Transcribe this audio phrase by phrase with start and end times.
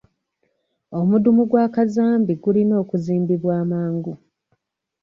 [0.99, 4.13] Omudumu gwa kazambi gulina okuzimbibwa amangu.